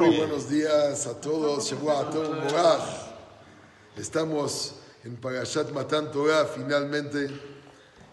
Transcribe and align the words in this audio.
Muy 0.00 0.16
buenos 0.16 0.48
días 0.48 1.06
a 1.06 1.20
todos. 1.20 1.74
Estamos 3.98 4.76
en 5.04 5.16
Parashat 5.16 5.70
Matan 5.72 6.10
Torah 6.10 6.46
finalmente. 6.46 7.28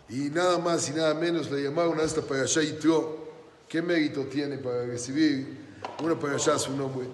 Y 0.10 0.30
nada 0.30 0.58
más 0.58 0.90
y 0.90 0.92
nada 0.92 1.14
menos 1.14 1.50
le 1.50 1.64
llamaron 1.64 1.98
a 2.02 2.04
esta 2.04 2.22
Parashat 2.22 2.64
Yitro. 2.64 3.30
¿Qué 3.70 3.82
mérito 3.82 4.26
tiene 4.26 4.58
para 4.58 4.86
recibir 4.86 5.78
una 6.04 6.20
Parashat 6.20 6.56
a 6.56 6.60
su 6.60 6.76
nombre? 6.76 7.08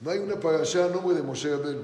No 0.00 0.10
hay 0.10 0.18
una 0.18 0.34
Parashat 0.34 0.90
a 0.90 0.92
nombre 0.92 1.14
de 1.14 1.22
Moshe 1.22 1.48
Rabbeinu. 1.48 1.82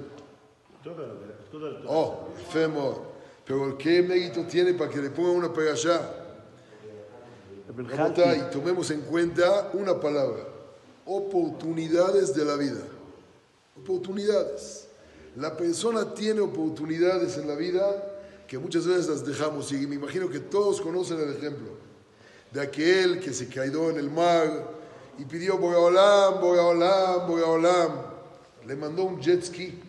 Oh, 1.87 2.31
enfermo. 2.37 3.13
Pero 3.45 3.79
¿qué 3.79 4.03
mérito 4.03 4.43
tiene 4.43 4.75
para 4.75 4.91
que 4.91 4.99
le 4.99 5.11
pongan 5.11 5.37
una 5.37 5.53
Parashat? 5.53 6.03
Y 7.69 8.53
tomemos 8.53 8.91
en 8.91 9.03
cuenta 9.03 9.71
una 9.73 10.01
palabra 10.01 10.54
oportunidades 11.07 12.35
de 12.35 12.45
la 12.45 12.57
vida. 12.57 12.81
Oportunidades. 13.81 14.87
La 15.37 15.57
persona 15.57 16.15
tiene 16.15 16.41
oportunidades 16.41 17.37
en 17.39 17.49
la 17.49 17.55
vida 17.57 18.13
que 18.47 18.59
muchas 18.59 18.87
veces 18.87 19.09
las 19.09 19.27
dejamos 19.27 19.73
y 19.73 19.87
me 19.87 19.97
imagino 19.97 20.29
que 20.29 20.39
todos 20.39 20.81
conocen 20.81 21.19
el 21.21 21.35
ejemplo 21.35 21.71
de 22.53 22.61
aquel 22.61 23.19
que 23.19 23.33
se 23.33 23.49
cayó 23.49 23.91
en 23.91 23.97
el 23.97 24.11
mar 24.11 24.71
y 25.19 25.25
pidió 25.25 25.59
Bogaolam, 25.59 26.41
Bogaolam, 26.41 27.27
Bogaolam. 27.27 27.93
Le 28.67 28.77
mandó 28.77 29.05
un 29.05 29.21
jet 29.21 29.43
ski. 29.43 29.81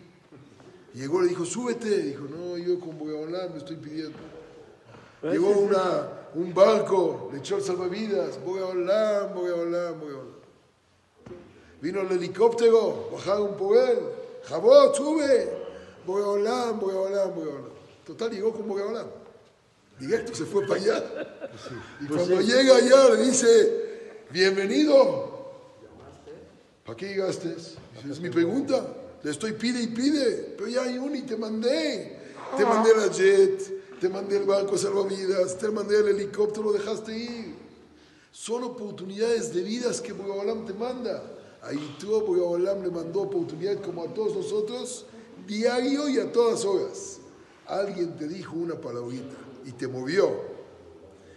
Llegó, 0.94 1.20
le 1.20 1.28
dijo, 1.28 1.44
súbete. 1.44 2.02
Dijo, 2.02 2.24
no, 2.24 2.56
yo 2.58 2.80
con 2.80 2.98
Bogaolam 2.98 3.52
me 3.52 3.58
estoy 3.58 3.76
pidiendo. 3.76 4.18
Llegó 5.22 5.50
una, 5.50 6.08
un 6.34 6.52
barco, 6.52 7.30
le 7.32 7.38
echó 7.38 7.56
el 7.56 7.62
salvavidas, 7.62 8.42
Bogaolam, 8.44 9.34
Bogaolam, 9.34 10.00
Bogaolam. 10.00 10.45
Vino 11.86 12.00
el 12.00 12.10
helicóptero, 12.10 13.10
bajaron 13.12 13.56
por 13.56 13.76
él. 13.76 14.00
Jabot, 14.48 14.92
sube. 14.92 15.48
Bogaolam, 16.04 16.80
Bogaolam, 16.80 17.32
Bogaolam. 17.32 17.70
Total, 18.04 18.28
llegó 18.28 18.52
con 18.52 18.66
Bogaolam. 18.66 19.06
Directo 20.00 20.34
se 20.34 20.46
fue 20.46 20.66
para 20.66 20.80
allá. 20.80 21.04
Y 22.00 22.06
cuando 22.06 22.40
llega 22.40 22.74
allá 22.74 23.10
le 23.10 23.26
dice, 23.26 24.18
bienvenido. 24.30 25.52
¿Para 26.84 26.96
qué 26.96 27.06
llegaste? 27.06 27.54
es 27.54 28.18
mi 28.18 28.30
pregunta. 28.30 28.84
Le 29.22 29.30
estoy 29.30 29.52
pide 29.52 29.80
y 29.80 29.86
pide. 29.86 30.56
Pero 30.58 30.68
ya 30.68 30.82
hay 30.82 30.98
uno 30.98 31.14
y 31.14 31.22
te 31.22 31.36
mandé. 31.36 32.18
Te 32.56 32.64
mandé 32.64 32.96
la 32.96 33.12
jet, 33.12 34.00
te 34.00 34.08
mandé 34.08 34.38
el 34.38 34.44
barco 34.44 34.76
salvavidas, 34.76 35.56
te 35.56 35.70
mandé 35.70 36.00
el 36.00 36.08
helicóptero, 36.08 36.64
lo 36.64 36.72
dejaste 36.72 37.16
ir. 37.16 37.54
Son 38.32 38.64
oportunidades 38.64 39.54
de 39.54 39.62
vidas 39.62 40.00
que 40.00 40.12
Bogaolam 40.12 40.66
te 40.66 40.72
manda. 40.72 41.22
Ahí 41.61 41.95
tú, 41.99 42.19
Bogaolam 42.21 42.83
le 42.83 42.89
mandó 42.89 43.21
oportunidad 43.21 43.81
como 43.81 44.03
a 44.03 44.13
todos 44.13 44.35
nosotros, 44.35 45.05
diario 45.45 46.09
y 46.09 46.19
a 46.19 46.31
todas 46.31 46.65
horas. 46.65 47.19
Alguien 47.67 48.17
te 48.17 48.27
dijo 48.27 48.55
una 48.55 48.75
palabrita 48.75 49.35
y 49.65 49.71
te 49.71 49.87
movió. 49.87 50.31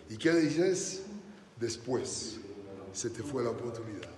¿Y 0.09 0.17
qué 0.17 0.33
le 0.33 0.41
dices? 0.41 1.03
Después 1.61 2.37
se 2.93 3.11
te 3.11 3.23
fue 3.23 3.45
la 3.45 3.51
oportunidad. 3.51 4.09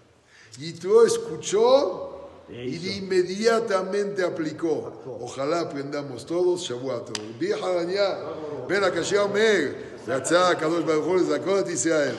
Y 0.58 0.72
tú 0.72 1.02
escuchó 1.02 2.28
y 2.48 2.78
de 2.78 2.92
inmediatamente 2.96 4.22
aplicó. 4.22 5.18
Ojalá 5.20 5.60
aprendamos 5.60 6.24
todos 6.24 6.60
Shavuot. 6.62 7.18
Vieja 7.38 7.68
daña, 7.72 8.18
ven 8.68 8.84
a 8.84 8.90
Kashiah 8.92 9.24
Omer, 9.24 9.96
יצא 10.08 10.48
הקדוש 10.48 10.84
ברוך 10.84 11.06
הוא 11.06 11.16
לזכות 11.16 11.58
את 11.60 11.68
ישראל. 11.68 12.14